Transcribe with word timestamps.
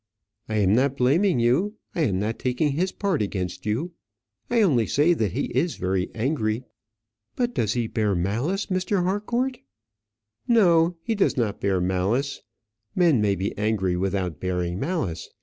"I 0.49 0.55
am 0.55 0.73
not 0.73 0.97
blaming 0.97 1.39
you. 1.39 1.75
I 1.93 2.01
am 2.05 2.17
not 2.17 2.39
taking 2.39 2.71
his 2.71 2.91
part 2.91 3.21
against 3.21 3.67
you. 3.67 3.91
I 4.49 4.63
only 4.63 4.87
say 4.87 5.13
that 5.13 5.33
he 5.33 5.51
is 5.55 5.75
very 5.75 6.09
angry." 6.15 6.63
"But 7.35 7.53
does 7.53 7.73
he 7.73 7.85
bear 7.85 8.15
malice, 8.15 8.65
Mr. 8.65 9.03
Harcourt?" 9.03 9.59
"No, 10.47 10.97
he 11.03 11.13
does 11.13 11.37
not 11.37 11.61
bear 11.61 11.79
malice; 11.79 12.41
men 12.95 13.21
may 13.21 13.35
be 13.35 13.55
angry 13.59 13.95
without 13.95 14.39
bearing 14.39 14.79
malice. 14.79 15.29